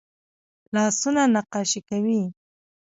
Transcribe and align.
لاسونه 0.73 1.21
نقاشي 1.35 1.79
کوي 1.89 2.21